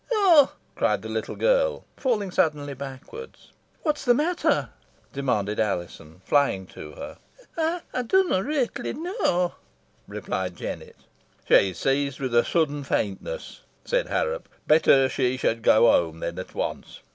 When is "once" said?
16.55-17.01